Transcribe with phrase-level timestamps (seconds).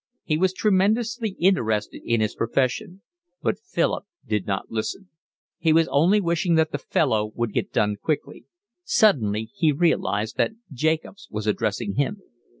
[0.23, 3.03] He was tremendously interested in his profession.
[3.43, 5.09] But Philip did not listen.
[5.59, 8.45] He was only wishing that the fellow would get done quickly.
[8.83, 12.23] Suddenly he realised that Jacobs was addressing him.